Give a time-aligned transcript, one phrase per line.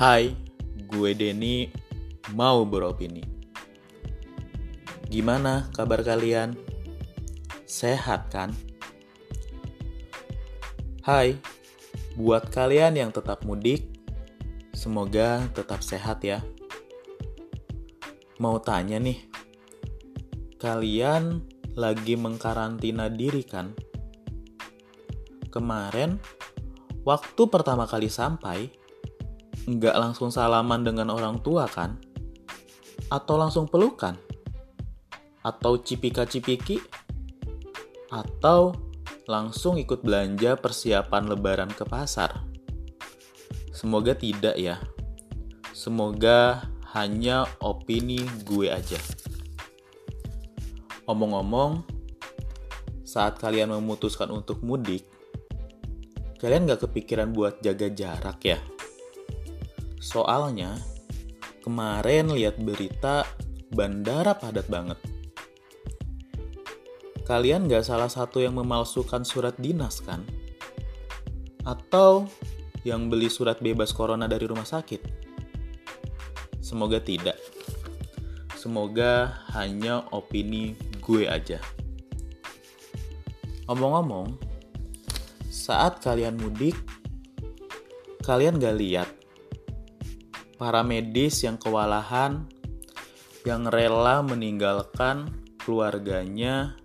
[0.00, 0.32] Hai,
[0.88, 1.68] gue Denny
[2.32, 3.20] mau beropini.
[5.12, 6.56] Gimana kabar kalian?
[7.68, 8.48] Sehat kan?
[11.04, 11.36] Hai,
[12.16, 13.92] buat kalian yang tetap mudik,
[14.72, 16.40] semoga tetap sehat ya.
[18.40, 19.20] Mau tanya nih,
[20.56, 21.44] kalian
[21.76, 23.76] lagi mengkarantina diri kan?
[25.52, 26.16] Kemarin,
[27.04, 28.79] waktu pertama kali sampai,
[29.70, 31.94] nggak langsung salaman dengan orang tua kan?
[33.06, 34.18] Atau langsung pelukan?
[35.46, 36.82] Atau cipika-cipiki?
[38.10, 38.74] Atau
[39.30, 42.42] langsung ikut belanja persiapan lebaran ke pasar?
[43.70, 44.82] Semoga tidak ya.
[45.70, 48.98] Semoga hanya opini gue aja.
[51.06, 51.86] Omong-omong,
[53.06, 55.06] saat kalian memutuskan untuk mudik,
[56.42, 58.58] kalian gak kepikiran buat jaga jarak ya?
[60.00, 60.80] Soalnya,
[61.60, 63.28] kemarin lihat berita
[63.68, 64.96] bandara padat banget.
[67.28, 70.24] Kalian gak salah satu yang memalsukan surat dinas kan?
[71.68, 72.26] Atau
[72.80, 75.04] yang beli surat bebas corona dari rumah sakit?
[76.64, 77.36] Semoga tidak.
[78.56, 81.60] Semoga hanya opini gue aja.
[83.68, 84.40] Omong-omong,
[85.52, 86.74] saat kalian mudik,
[88.24, 89.19] kalian gak lihat
[90.60, 92.44] para medis yang kewalahan,
[93.48, 96.76] yang rela meninggalkan keluarganya,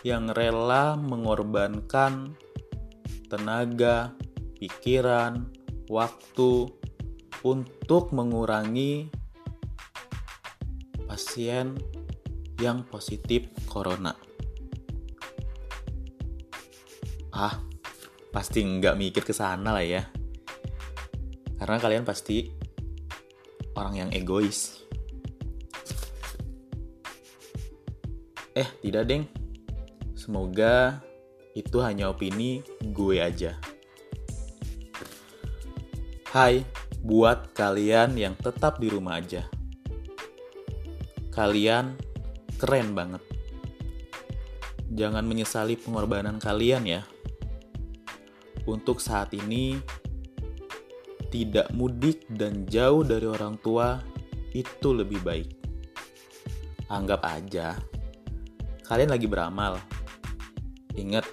[0.00, 2.32] yang rela mengorbankan
[3.28, 4.16] tenaga,
[4.56, 5.44] pikiran,
[5.92, 6.72] waktu
[7.44, 9.12] untuk mengurangi
[11.04, 11.76] pasien
[12.64, 14.16] yang positif corona.
[17.36, 17.60] Ah,
[18.32, 20.08] pasti nggak mikir ke sana lah ya.
[21.60, 22.71] Karena kalian pasti
[23.76, 24.82] orang yang egois.
[28.52, 29.24] Eh, tidak, Deng.
[30.12, 31.00] Semoga
[31.56, 33.56] itu hanya opini gue aja.
[36.32, 36.64] Hai,
[37.04, 39.44] buat kalian yang tetap di rumah aja.
[41.32, 41.96] Kalian
[42.56, 43.20] keren banget.
[44.92, 47.02] Jangan menyesali pengorbanan kalian ya.
[48.68, 49.80] Untuk saat ini,
[51.32, 53.96] tidak mudik dan jauh dari orang tua
[54.52, 55.48] itu lebih baik.
[56.92, 57.80] Anggap aja,
[58.84, 59.80] kalian lagi beramal.
[60.92, 61.24] Ingat,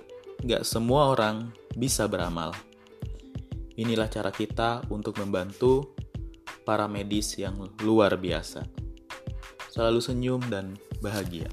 [0.48, 2.56] gak semua orang bisa beramal.
[3.76, 5.92] Inilah cara kita untuk membantu
[6.64, 8.64] para medis yang luar biasa.
[9.68, 11.52] Selalu senyum dan bahagia.